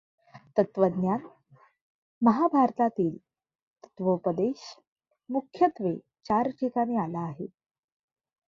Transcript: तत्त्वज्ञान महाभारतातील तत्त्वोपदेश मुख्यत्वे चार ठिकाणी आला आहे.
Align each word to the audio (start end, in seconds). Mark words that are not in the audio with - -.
तत्त्वज्ञान 0.57 1.27
महाभारतातील 2.21 3.15
तत्त्वोपदेश 3.83 4.63
मुख्यत्वे 5.29 5.95
चार 6.25 6.49
ठिकाणी 6.51 6.97
आला 6.97 7.19
आहे. 7.19 7.47